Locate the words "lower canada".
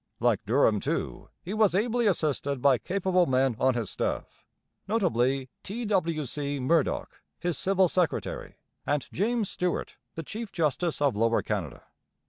11.15-11.83